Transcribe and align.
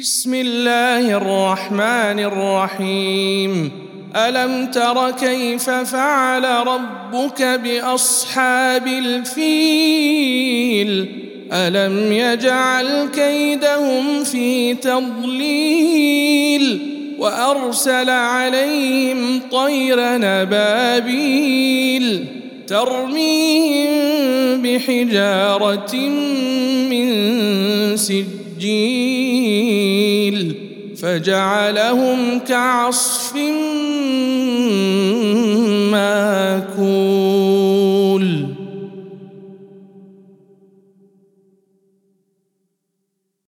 بسم 0.00 0.34
الله 0.34 1.16
الرحمن 1.16 2.20
الرحيم. 2.20 3.70
ألم 4.16 4.66
تر 4.66 5.10
كيف 5.10 5.70
فعل 5.70 6.44
ربك 6.44 7.42
بأصحاب 7.42 8.86
الفيل؟ 8.86 11.06
ألم 11.52 12.12
يجعل 12.12 13.08
كيدهم 13.14 14.24
في 14.24 14.74
تضليل؟ 14.74 16.78
وأرسل 17.18 18.10
عليهم 18.10 19.40
طير 19.52 19.96
نبابيل. 20.00 22.24
ترميهم 22.66 23.90
بحجارة 24.62 25.96
من 26.90 27.96
سجيل. 27.96 28.44
النيل 30.28 30.54
فجعلهم 30.96 32.38
كعصف 32.38 33.36
ماكول. 36.94 37.84